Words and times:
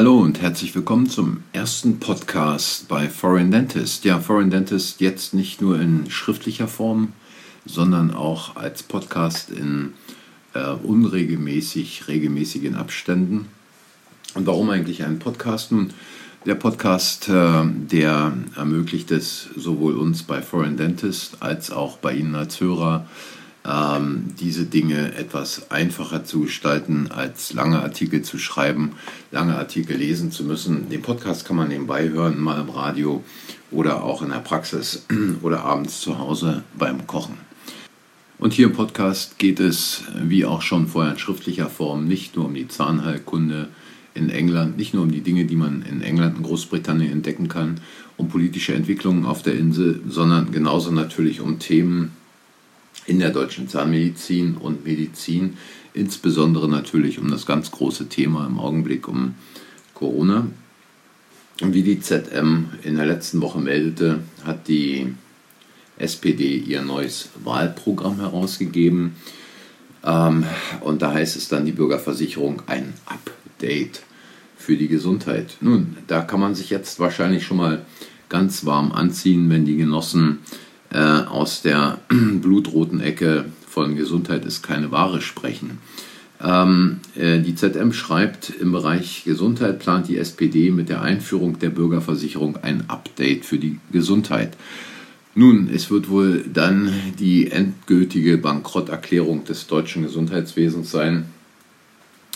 Hallo 0.00 0.18
und 0.18 0.40
herzlich 0.40 0.74
willkommen 0.74 1.10
zum 1.10 1.42
ersten 1.52 2.00
Podcast 2.00 2.88
bei 2.88 3.10
Foreign 3.10 3.50
Dentist. 3.50 4.06
Ja, 4.06 4.18
Foreign 4.18 4.48
Dentist 4.48 5.02
jetzt 5.02 5.34
nicht 5.34 5.60
nur 5.60 5.78
in 5.78 6.10
schriftlicher 6.10 6.68
Form, 6.68 7.12
sondern 7.66 8.10
auch 8.10 8.56
als 8.56 8.82
Podcast 8.82 9.50
in 9.50 9.92
äh, 10.54 10.70
unregelmäßig 10.70 12.08
regelmäßigen 12.08 12.76
Abständen. 12.76 13.48
Und 14.32 14.46
warum 14.46 14.70
eigentlich 14.70 15.04
einen 15.04 15.18
Podcast? 15.18 15.70
Nun, 15.70 15.92
der 16.46 16.54
Podcast, 16.54 17.28
äh, 17.28 17.64
der 17.66 18.32
ermöglicht 18.56 19.10
es 19.10 19.50
sowohl 19.54 19.98
uns 19.98 20.22
bei 20.22 20.40
Foreign 20.40 20.78
Dentist 20.78 21.42
als 21.42 21.70
auch 21.70 21.98
bei 21.98 22.14
Ihnen 22.14 22.34
als 22.36 22.58
Hörer, 22.58 23.06
ähm, 23.64 24.34
diese 24.40 24.64
Dinge 24.64 25.14
etwas 25.14 25.70
einfacher 25.70 26.24
zu 26.24 26.40
gestalten, 26.40 27.10
als 27.10 27.52
lange 27.52 27.82
Artikel 27.82 28.22
zu 28.22 28.38
schreiben, 28.38 28.92
lange 29.30 29.56
Artikel 29.56 29.96
lesen 29.96 30.32
zu 30.32 30.44
müssen. 30.44 30.88
Den 30.88 31.02
Podcast 31.02 31.44
kann 31.44 31.56
man 31.56 31.68
nebenbei 31.68 32.08
hören, 32.08 32.40
mal 32.40 32.60
im 32.60 32.70
Radio 32.70 33.22
oder 33.70 34.02
auch 34.02 34.22
in 34.22 34.30
der 34.30 34.38
Praxis 34.38 35.06
oder 35.42 35.64
abends 35.64 36.00
zu 36.00 36.18
Hause 36.18 36.62
beim 36.78 37.06
Kochen. 37.06 37.34
Und 38.38 38.54
hier 38.54 38.68
im 38.68 38.72
Podcast 38.72 39.38
geht 39.38 39.60
es, 39.60 40.04
wie 40.14 40.46
auch 40.46 40.62
schon 40.62 40.86
vorher 40.86 41.12
in 41.12 41.18
schriftlicher 41.18 41.68
Form, 41.68 42.06
nicht 42.06 42.36
nur 42.36 42.46
um 42.46 42.54
die 42.54 42.68
Zahnheilkunde 42.68 43.68
in 44.14 44.30
England, 44.30 44.78
nicht 44.78 44.94
nur 44.94 45.02
um 45.02 45.10
die 45.10 45.20
Dinge, 45.20 45.44
die 45.44 45.56
man 45.56 45.82
in 45.82 46.00
England 46.00 46.38
und 46.38 46.44
Großbritannien 46.44 47.12
entdecken 47.12 47.48
kann, 47.48 47.80
um 48.16 48.28
politische 48.28 48.72
Entwicklungen 48.72 49.26
auf 49.26 49.42
der 49.42 49.54
Insel, 49.54 50.00
sondern 50.08 50.52
genauso 50.52 50.90
natürlich 50.90 51.42
um 51.42 51.58
Themen, 51.58 52.12
in 53.10 53.18
der 53.18 53.30
deutschen 53.30 53.68
Zahnmedizin 53.68 54.54
und 54.56 54.84
Medizin, 54.84 55.56
insbesondere 55.94 56.68
natürlich 56.68 57.18
um 57.18 57.28
das 57.28 57.44
ganz 57.44 57.72
große 57.72 58.08
Thema 58.08 58.46
im 58.46 58.60
Augenblick 58.60 59.08
um 59.08 59.34
Corona. 59.94 60.46
Und 61.60 61.74
wie 61.74 61.82
die 61.82 62.00
ZM 62.00 62.66
in 62.84 62.94
der 62.94 63.06
letzten 63.06 63.40
Woche 63.42 63.58
meldete, 63.58 64.20
hat 64.44 64.68
die 64.68 65.12
SPD 65.98 66.56
ihr 66.56 66.82
neues 66.82 67.30
Wahlprogramm 67.42 68.20
herausgegeben. 68.20 69.16
Ähm, 70.04 70.44
und 70.80 71.02
da 71.02 71.12
heißt 71.12 71.34
es 71.34 71.48
dann 71.48 71.66
die 71.66 71.72
Bürgerversicherung 71.72 72.62
ein 72.68 72.94
Update 73.06 74.02
für 74.56 74.76
die 74.76 74.88
Gesundheit. 74.88 75.56
Nun, 75.60 75.96
da 76.06 76.20
kann 76.20 76.38
man 76.38 76.54
sich 76.54 76.70
jetzt 76.70 77.00
wahrscheinlich 77.00 77.44
schon 77.44 77.56
mal 77.56 77.84
ganz 78.28 78.64
warm 78.64 78.92
anziehen, 78.92 79.50
wenn 79.50 79.64
die 79.64 79.76
Genossen 79.76 80.38
äh, 80.92 80.98
aus 80.98 81.62
der 81.62 81.98
blutroten 82.08 83.00
Ecke 83.00 83.46
von 83.66 83.96
Gesundheit 83.96 84.44
ist 84.44 84.62
keine 84.62 84.90
Ware 84.90 85.20
sprechen. 85.20 85.78
Ähm, 86.42 87.00
äh, 87.16 87.38
die 87.40 87.54
ZM 87.54 87.92
schreibt, 87.92 88.50
im 88.50 88.72
Bereich 88.72 89.24
Gesundheit 89.24 89.78
plant 89.78 90.08
die 90.08 90.16
SPD 90.16 90.70
mit 90.70 90.88
der 90.88 91.02
Einführung 91.02 91.58
der 91.58 91.70
Bürgerversicherung 91.70 92.56
ein 92.62 92.84
Update 92.88 93.44
für 93.44 93.58
die 93.58 93.78
Gesundheit. 93.92 94.56
Nun, 95.34 95.70
es 95.72 95.90
wird 95.90 96.08
wohl 96.08 96.44
dann 96.52 96.92
die 97.18 97.50
endgültige 97.50 98.36
Bankrotterklärung 98.38 99.44
des 99.44 99.66
deutschen 99.66 100.02
Gesundheitswesens 100.02 100.90
sein, 100.90 101.26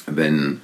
wenn 0.06 0.60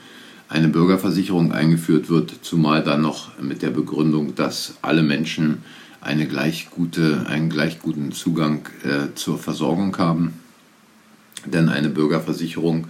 eine 0.49 0.69
Bürgerversicherung 0.69 1.53
eingeführt 1.53 2.09
wird, 2.09 2.33
zumal 2.43 2.85
dann 2.85 3.03
noch 3.03 3.39
mit 3.41 3.63
der 3.63 3.71
Begründung, 3.71 4.35
dass 4.35 4.75
alle 4.83 5.03
Menschen 5.03 5.59
eine 6.01 6.27
gleich 6.27 6.71
gute, 6.71 7.27
einen 7.27 7.51
gleich 7.51 7.81
guten 7.81 8.13
Zugang 8.13 8.69
äh, 8.85 9.15
zur 9.15 9.39
Versorgung 9.39 9.97
haben. 9.99 10.35
Denn 11.45 11.69
eine 11.69 11.89
Bürgerversicherung, 11.89 12.89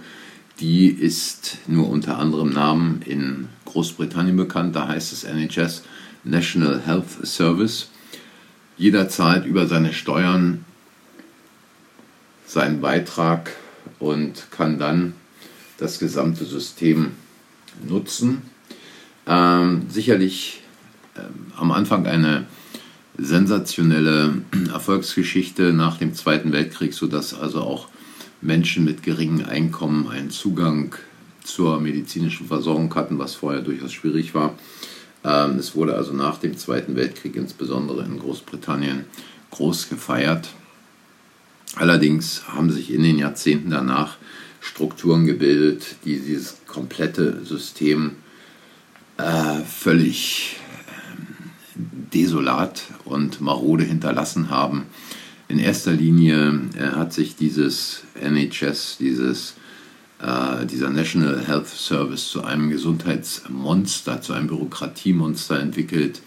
die 0.59 0.87
ist 0.87 1.57
nur 1.67 1.89
unter 1.89 2.17
anderem 2.17 2.49
Namen 2.49 3.01
in 3.03 3.49
Großbritannien 3.65 4.37
bekannt. 4.37 4.75
Da 4.75 4.87
heißt 4.87 5.13
es 5.13 5.23
NHS 5.23 5.83
National 6.23 6.81
Health 6.85 7.25
Service. 7.25 7.89
Jeder 8.77 9.09
zahlt 9.09 9.45
über 9.45 9.67
seine 9.67 9.93
Steuern 9.93 10.65
seinen 12.45 12.81
Beitrag 12.81 13.51
und 13.99 14.51
kann 14.51 14.77
dann 14.77 15.13
das 15.77 15.99
gesamte 15.99 16.45
System 16.45 17.11
nutzen. 17.87 18.41
Ähm, 19.25 19.85
sicherlich 19.89 20.61
ähm, 21.17 21.53
am 21.55 21.71
Anfang 21.71 22.05
eine 22.05 22.45
sensationelle 23.17 24.41
Erfolgsgeschichte 24.73 25.73
nach 25.73 25.97
dem 25.97 26.13
Zweiten 26.13 26.51
Weltkrieg, 26.51 26.93
sodass 26.93 27.33
also 27.33 27.61
auch 27.61 27.87
Menschen 28.41 28.83
mit 28.83 29.03
geringem 29.03 29.45
Einkommen 29.45 30.07
einen 30.09 30.31
Zugang 30.31 30.95
zur 31.43 31.79
medizinischen 31.79 32.47
Versorgung 32.47 32.93
hatten, 32.95 33.19
was 33.19 33.35
vorher 33.35 33.61
durchaus 33.61 33.93
schwierig 33.93 34.33
war. 34.33 34.55
Ähm, 35.23 35.57
es 35.57 35.75
wurde 35.75 35.95
also 35.95 36.13
nach 36.13 36.37
dem 36.37 36.57
Zweiten 36.57 36.95
Weltkrieg, 36.95 37.35
insbesondere 37.35 38.03
in 38.03 38.19
Großbritannien, 38.19 39.05
groß 39.51 39.89
gefeiert. 39.89 40.49
Allerdings 41.75 42.47
haben 42.47 42.71
sich 42.71 42.91
in 42.91 43.03
den 43.03 43.17
Jahrzehnten 43.17 43.69
danach 43.69 44.17
Strukturen 44.59 45.25
gebildet, 45.25 45.95
die 46.05 46.19
dieses 46.19 46.57
komplette 46.67 47.43
System 47.45 48.17
äh, 49.17 49.61
völlig 49.61 50.57
desolat 52.13 52.83
und 53.05 53.41
marode 53.41 53.83
hinterlassen 53.83 54.49
haben. 54.49 54.85
In 55.47 55.59
erster 55.59 55.91
Linie 55.91 56.61
äh, 56.77 56.95
hat 56.95 57.13
sich 57.13 57.35
dieses 57.35 58.03
NHS, 58.15 58.97
dieses, 58.99 59.55
äh, 60.21 60.65
dieser 60.65 60.89
National 60.89 61.45
Health 61.45 61.67
Service 61.67 62.29
zu 62.29 62.43
einem 62.43 62.69
Gesundheitsmonster, 62.69 64.21
zu 64.21 64.33
einem 64.33 64.47
Bürokratiemonster 64.47 65.59
entwickelt, 65.59 66.21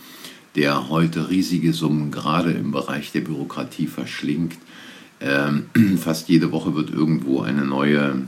der 0.56 0.88
heute 0.88 1.30
riesige 1.30 1.72
Summen 1.72 2.10
gerade 2.10 2.52
im 2.52 2.70
Bereich 2.70 3.12
der 3.12 3.22
Bürokratie 3.22 3.86
verschlingt. 3.86 4.58
Ähm, 5.20 5.66
fast 5.98 6.28
jede 6.28 6.52
Woche 6.52 6.74
wird 6.74 6.90
irgendwo 6.90 7.40
eine 7.40 7.64
neue 7.64 8.26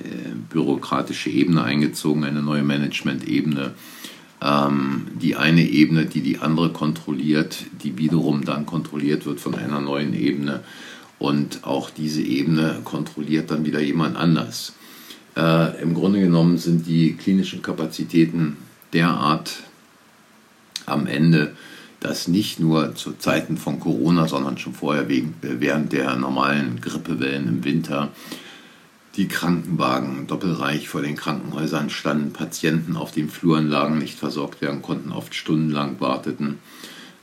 äh, 0.00 0.34
bürokratische 0.50 1.30
Ebene 1.30 1.62
eingezogen, 1.62 2.24
eine 2.24 2.42
neue 2.42 2.62
Management-Ebene 2.62 3.74
ähm, 4.44 5.06
die 5.14 5.36
eine 5.36 5.62
Ebene, 5.62 6.04
die 6.04 6.20
die 6.20 6.38
andere 6.38 6.70
kontrolliert, 6.70 7.64
die 7.82 7.96
wiederum 7.96 8.44
dann 8.44 8.66
kontrolliert 8.66 9.24
wird 9.24 9.40
von 9.40 9.54
einer 9.54 9.80
neuen 9.80 10.12
Ebene. 10.12 10.60
Und 11.18 11.64
auch 11.64 11.88
diese 11.90 12.20
Ebene 12.20 12.80
kontrolliert 12.84 13.50
dann 13.50 13.64
wieder 13.64 13.80
jemand 13.80 14.16
anders. 14.16 14.74
Äh, 15.36 15.80
Im 15.82 15.94
Grunde 15.94 16.20
genommen 16.20 16.58
sind 16.58 16.86
die 16.86 17.14
klinischen 17.14 17.62
Kapazitäten 17.62 18.58
derart 18.92 19.62
am 20.84 21.06
Ende, 21.06 21.56
dass 22.00 22.28
nicht 22.28 22.60
nur 22.60 22.94
zu 22.94 23.12
Zeiten 23.12 23.56
von 23.56 23.80
Corona, 23.80 24.28
sondern 24.28 24.58
schon 24.58 24.74
vorher 24.74 25.08
wegen, 25.08 25.34
während 25.40 25.92
der 25.92 26.16
normalen 26.16 26.82
Grippewellen 26.82 27.48
im 27.48 27.64
Winter 27.64 28.10
die 29.16 29.28
Krankenwagen 29.28 30.26
doppelreich 30.26 30.88
vor 30.88 31.02
den 31.02 31.16
Krankenhäusern 31.16 31.90
standen, 31.90 32.32
Patienten 32.32 32.96
auf 32.96 33.12
den 33.12 33.28
Fluren 33.28 33.68
lagen, 33.68 33.98
nicht 33.98 34.18
versorgt 34.18 34.60
werden 34.60 34.82
konnten, 34.82 35.12
oft 35.12 35.34
stundenlang 35.34 36.00
warteten. 36.00 36.58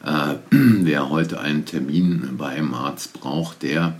Äh, 0.03 0.35
wer 0.51 1.09
heute 1.09 1.41
einen 1.41 1.65
Termin 1.65 2.35
bei 2.37 2.49
einem 2.49 2.73
Arzt 2.73 3.13
braucht, 3.13 3.63
der 3.63 3.99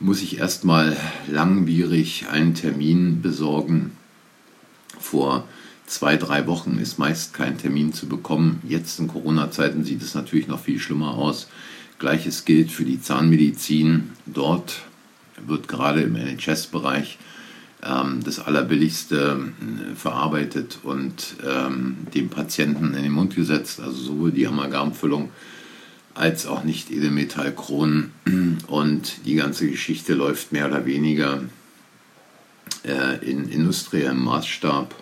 muss 0.00 0.20
sich 0.20 0.38
erstmal 0.38 0.96
langwierig 1.26 2.26
einen 2.30 2.54
Termin 2.54 3.22
besorgen. 3.22 3.92
Vor 4.98 5.46
zwei, 5.86 6.16
drei 6.16 6.46
Wochen 6.46 6.78
ist 6.78 6.98
meist 6.98 7.34
kein 7.34 7.58
Termin 7.58 7.92
zu 7.92 8.06
bekommen. 8.06 8.60
Jetzt 8.66 8.98
in 9.00 9.08
Corona-Zeiten 9.08 9.84
sieht 9.84 10.02
es 10.02 10.14
natürlich 10.14 10.48
noch 10.48 10.60
viel 10.60 10.78
schlimmer 10.78 11.14
aus. 11.14 11.48
Gleiches 11.98 12.44
gilt 12.44 12.70
für 12.70 12.84
die 12.84 13.00
Zahnmedizin. 13.00 14.10
Dort 14.26 14.82
wird 15.46 15.68
gerade 15.68 16.02
im 16.02 16.16
NHS-Bereich 16.16 17.18
ähm, 17.82 18.20
das 18.24 18.40
Allerbilligste 18.40 19.52
äh, 19.92 19.94
verarbeitet 19.94 20.78
und 20.82 21.36
ähm, 21.46 21.98
dem 22.14 22.28
Patienten 22.28 22.94
in 22.94 23.02
den 23.02 23.12
Mund 23.12 23.36
gesetzt, 23.36 23.80
also 23.80 23.96
sowohl 23.96 24.32
die 24.32 24.46
Amalgamfüllung 24.46 25.30
als 26.14 26.46
auch 26.46 26.64
nicht 26.64 26.90
Edelmetallkronen. 26.90 28.12
Und 28.66 29.24
die 29.24 29.36
ganze 29.36 29.70
Geschichte 29.70 30.14
läuft 30.14 30.52
mehr 30.52 30.66
oder 30.66 30.84
weniger 30.84 31.42
äh, 32.84 33.24
in 33.24 33.48
industriellem 33.48 34.24
Maßstab 34.24 34.94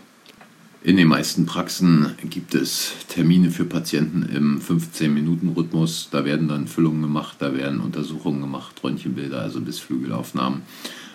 in 0.82 0.96
den 0.96 1.08
meisten 1.08 1.46
Praxen 1.46 2.14
gibt 2.30 2.54
es 2.54 2.92
Termine 3.08 3.50
für 3.50 3.64
Patienten 3.64 4.22
im 4.34 4.60
15-Minuten-Rhythmus. 4.60 6.08
Da 6.12 6.24
werden 6.24 6.48
dann 6.48 6.68
Füllungen 6.68 7.02
gemacht, 7.02 7.36
da 7.40 7.54
werden 7.54 7.80
Untersuchungen 7.80 8.40
gemacht, 8.40 8.76
Röntgenbilder, 8.84 9.40
also 9.40 9.60
bis 9.60 9.78
Flügelaufnahmen. 9.78 10.62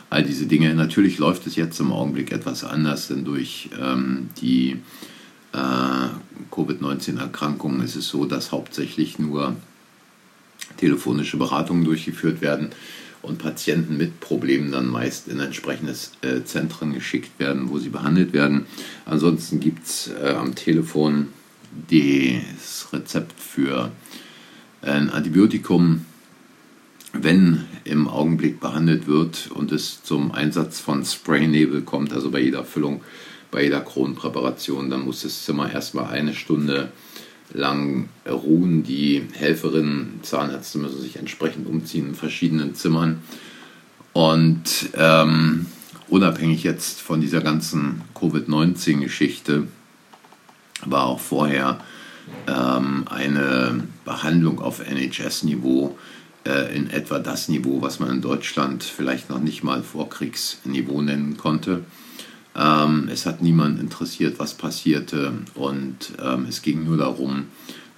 All 0.09 0.23
diese 0.23 0.45
Dinge. 0.45 0.75
Natürlich 0.75 1.19
läuft 1.19 1.47
es 1.47 1.55
jetzt 1.55 1.79
im 1.79 1.93
Augenblick 1.93 2.33
etwas 2.33 2.65
anders, 2.65 3.07
denn 3.07 3.23
durch 3.23 3.69
ähm, 3.81 4.29
die 4.41 4.77
äh, 5.53 6.07
Covid-19-Erkrankungen 6.51 7.81
ist 7.81 7.95
es 7.95 8.09
so, 8.09 8.25
dass 8.25 8.51
hauptsächlich 8.51 9.19
nur 9.19 9.55
telefonische 10.77 11.37
Beratungen 11.37 11.85
durchgeführt 11.85 12.41
werden 12.41 12.71
und 13.21 13.37
Patienten 13.37 13.97
mit 13.97 14.19
Problemen 14.19 14.71
dann 14.71 14.87
meist 14.87 15.27
in 15.27 15.39
entsprechende 15.39 15.93
äh, 16.21 16.43
Zentren 16.43 16.93
geschickt 16.93 17.39
werden, 17.39 17.69
wo 17.69 17.77
sie 17.77 17.89
behandelt 17.89 18.33
werden. 18.33 18.65
Ansonsten 19.05 19.59
gibt 19.59 19.85
es 19.85 20.09
äh, 20.09 20.31
am 20.31 20.55
Telefon 20.55 21.27
das 21.89 22.91
Rezept 22.91 23.39
für 23.39 23.91
ein 24.81 25.09
Antibiotikum, 25.09 26.05
wenn 27.13 27.65
im 27.83 28.07
Augenblick 28.07 28.59
behandelt 28.59 29.07
wird 29.07 29.49
und 29.53 29.71
es 29.71 30.03
zum 30.03 30.31
Einsatz 30.31 30.79
von 30.79 31.05
Spraynebel 31.05 31.81
kommt, 31.81 32.13
also 32.13 32.31
bei 32.31 32.39
jeder 32.39 32.63
Füllung, 32.63 33.01
bei 33.51 33.63
jeder 33.63 33.81
Kronenpräparation, 33.81 34.89
dann 34.89 35.05
muss 35.05 35.21
das 35.21 35.43
Zimmer 35.43 35.71
erstmal 35.71 36.07
eine 36.07 36.33
Stunde 36.33 36.91
lang 37.53 38.09
ruhen. 38.29 38.83
Die 38.83 39.23
Helferinnen, 39.33 40.19
Zahnärzte 40.23 40.77
müssen 40.77 41.01
sich 41.01 41.17
entsprechend 41.17 41.67
umziehen 41.67 42.09
in 42.09 42.15
verschiedenen 42.15 42.75
Zimmern. 42.75 43.21
Und 44.13 44.89
ähm, 44.95 45.67
unabhängig 46.09 46.63
jetzt 46.63 47.01
von 47.01 47.21
dieser 47.21 47.41
ganzen 47.41 48.01
Covid-19-Geschichte 48.13 49.67
war 50.85 51.05
auch 51.05 51.19
vorher 51.19 51.79
ähm, 52.47 53.05
eine 53.09 53.83
Behandlung 54.05 54.59
auf 54.59 54.79
NHS-Niveau 54.79 55.97
äh, 56.45 56.75
in 56.75 56.89
etwa 56.89 57.19
das 57.19 57.49
Niveau, 57.49 57.81
was 57.81 57.99
man 57.99 58.09
in 58.09 58.21
Deutschland 58.21 58.83
vielleicht 58.83 59.29
noch 59.29 59.39
nicht 59.39 59.63
mal 59.63 59.83
Vorkriegsniveau 59.83 61.01
nennen 61.01 61.37
konnte. 61.37 61.83
Ähm, 62.55 63.09
es 63.11 63.25
hat 63.25 63.41
niemand 63.41 63.79
interessiert, 63.79 64.39
was 64.39 64.53
passierte 64.53 65.33
und 65.55 66.13
ähm, 66.21 66.45
es 66.49 66.61
ging 66.61 66.83
nur 66.83 66.97
darum, 66.97 67.47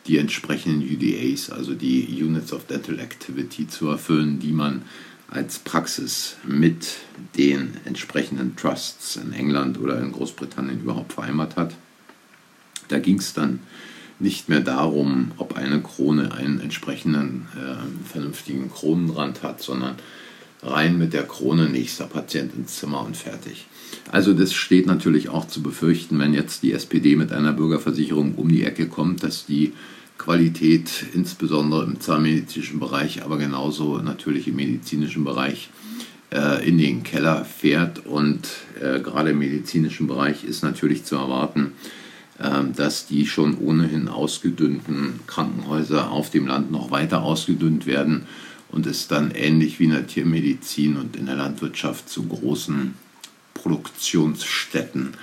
die 0.08 0.18
entsprechenden 0.18 0.82
UDAs, 0.82 1.50
also 1.50 1.74
die 1.74 2.22
Units 2.22 2.54
of 2.54 2.66
Dental 2.68 3.00
Activity, 3.00 3.68
zu 3.68 3.88
erfüllen, 3.88 4.40
die 4.40 4.52
man 4.52 4.84
als 5.30 5.60
Praxis 5.60 6.38
mit 6.46 6.98
den 7.38 7.78
entsprechenden 7.86 8.56
Trusts 8.56 9.16
in 9.16 9.34
England 9.34 9.80
oder 9.80 10.00
in 10.00 10.12
Großbritannien 10.12 10.82
überhaupt 10.82 11.14
vereinbart 11.14 11.56
hat. 11.56 11.74
Da 12.90 13.00
ging 13.00 13.18
es 13.18 13.34
dann 13.34 13.60
nicht 14.20 14.50
mehr 14.50 14.60
darum, 14.60 15.32
ob 15.38 15.58
eine 15.58 15.82
Krone 15.82 16.34
einen 16.34 16.60
entsprechenden 16.60 17.48
äh, 17.56 18.08
vernünftigen 18.08 18.72
Kronenrand 18.72 19.42
hat, 19.42 19.62
sondern 19.62 19.96
rein 20.64 20.98
mit 20.98 21.14
der 21.14 21.24
Krone 21.24 21.70
nächster 21.70 22.06
Patient 22.06 22.54
ins 22.56 22.78
Zimmer 22.78 23.06
und 23.06 23.18
fertig. 23.18 23.68
Also 24.12 24.34
das 24.34 24.54
steht 24.54 24.86
natürlich 24.86 25.30
auch 25.30 25.48
zu 25.48 25.62
befürchten, 25.62 26.20
wenn 26.20 26.34
jetzt 26.34 26.64
die 26.64 26.74
SPD 26.74 27.16
mit 27.16 27.32
einer 27.32 27.54
Bürgerversicherung 27.54 28.36
um 28.36 28.50
die 28.50 28.64
Ecke 28.64 28.88
kommt, 28.88 29.24
dass 29.24 29.46
die 29.46 29.74
Qualität 30.18 31.06
insbesondere 31.14 31.84
im 31.84 32.00
zahnmedizinischen 32.00 32.80
Bereich, 32.80 33.24
aber 33.24 33.38
genauso 33.38 33.98
natürlich 33.98 34.48
im 34.48 34.56
medizinischen 34.56 35.24
Bereich 35.24 35.70
äh, 36.32 36.68
in 36.68 36.78
den 36.78 37.04
Keller 37.04 37.46
fährt. 37.46 38.06
Und 38.06 38.48
äh, 38.80 39.00
gerade 39.00 39.32
im 39.32 39.40
medizinischen 39.40 40.08
Bereich 40.08 40.44
ist 40.44 40.64
natürlich 40.64 41.04
zu 41.04 41.16
erwarten, 41.16 41.74
äh, 42.40 42.64
dass 42.76 43.08
die 43.08 43.26
schon 43.26 43.58
ohnehin 43.58 44.08
ausgedünnten 44.08 45.20
Krankenhäuser 45.28 46.12
auf 46.12 46.30
dem 46.30 46.48
Land 46.48 46.72
noch 46.72 46.92
weiter 46.92 47.24
ausgedünnt 47.24 47.86
werden 47.86 48.26
und 48.74 48.88
es 48.88 49.08
dann 49.08 49.32
ähnlich 49.32 49.80
wie 49.80 49.86
in 49.86 49.92
der 49.92 50.08
Tiermedizin 50.08 50.98
und 50.98 51.16
in 51.16 51.28
der 51.28 51.36
Landwirtschaft 51.36 52.10
zu 52.10 52.24
großen 52.24 52.96
Produktionsstätten, 53.54 55.14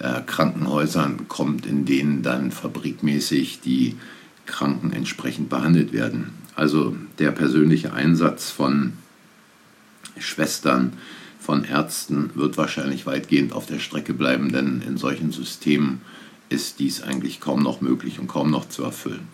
äh, 0.00 0.20
Krankenhäusern 0.26 1.28
kommt, 1.28 1.64
in 1.64 1.84
denen 1.84 2.22
dann 2.22 2.50
fabrikmäßig 2.50 3.60
die 3.60 3.96
Kranken 4.46 4.92
entsprechend 4.92 5.48
behandelt 5.48 5.92
werden. 5.92 6.32
Also 6.56 6.96
der 7.20 7.30
persönliche 7.30 7.92
Einsatz 7.92 8.50
von 8.50 8.94
Schwestern, 10.18 10.94
von 11.38 11.62
Ärzten 11.62 12.30
wird 12.34 12.56
wahrscheinlich 12.56 13.06
weitgehend 13.06 13.52
auf 13.52 13.66
der 13.66 13.78
Strecke 13.78 14.12
bleiben, 14.12 14.50
denn 14.50 14.82
in 14.82 14.96
solchen 14.96 15.30
Systemen 15.30 16.00
ist 16.48 16.80
dies 16.80 17.00
eigentlich 17.00 17.38
kaum 17.38 17.62
noch 17.62 17.80
möglich 17.80 18.18
und 18.18 18.26
kaum 18.26 18.50
noch 18.50 18.68
zu 18.68 18.82
erfüllen. 18.82 19.28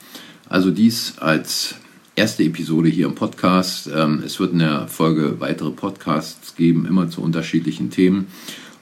Also 0.50 0.70
dies 0.70 1.19
als 1.19 1.76
erste 2.16 2.44
Episode 2.44 2.88
hier 2.88 3.06
im 3.06 3.14
Podcast. 3.14 3.90
Ähm, 3.94 4.22
es 4.25 4.38
wird 4.38 4.52
in 4.52 4.61
der 4.61 4.88
Folge 4.88 5.40
weitere 5.40 5.70
Podcasts 5.70 6.55
geben, 6.55 6.87
immer 6.87 7.08
zu 7.08 7.22
unterschiedlichen 7.22 7.90
Themen. 7.90 8.28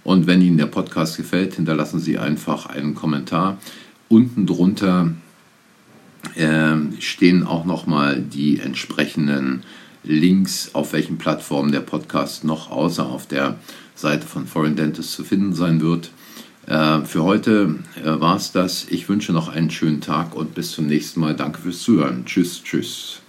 Und 0.05 0.27
wenn 0.27 0.43
Ihnen 0.43 0.59
der 0.59 0.67
Podcast 0.67 1.17
gefällt, 1.17 1.55
hinterlassen 1.55 2.01
Sie 2.01 2.19
einfach 2.19 2.67
einen 2.67 2.95
Kommentar. 2.95 3.59
Unten 4.09 4.47
drunter 4.47 5.13
äh, 6.35 6.77
stehen 6.99 7.47
auch 7.47 7.65
nochmal 7.65 8.21
die 8.21 8.61
entsprechenden 8.61 9.63
Links, 10.05 10.71
auf 10.75 10.93
welchen 10.93 11.19
Plattformen 11.19 11.73
der 11.73 11.81
Podcast 11.81 12.45
noch 12.45 12.71
außer 12.71 13.07
auf 13.07 13.27
der 13.27 13.59
Seite 13.95 14.27
von 14.27 14.47
Foreign 14.47 14.77
Dentist 14.77 15.13
zu 15.13 15.25
finden 15.25 15.55
sein 15.55 15.81
wird. 15.81 16.11
Äh, 16.67 17.01
für 17.03 17.23
heute 17.23 17.77
äh, 18.05 18.21
war 18.21 18.37
es 18.37 18.53
das. 18.53 18.87
Ich 18.91 19.09
wünsche 19.09 19.33
noch 19.33 19.49
einen 19.49 19.71
schönen 19.71 20.01
Tag 20.01 20.35
und 20.35 20.55
bis 20.55 20.73
zum 20.73 20.87
nächsten 20.87 21.21
Mal. 21.21 21.35
Danke 21.35 21.61
fürs 21.61 21.81
Zuhören. 21.81 22.25
Tschüss, 22.27 22.63
tschüss. 22.63 23.22